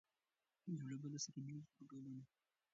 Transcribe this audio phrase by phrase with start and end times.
[0.75, 2.23] یو له بله سره بېل سو په کلونو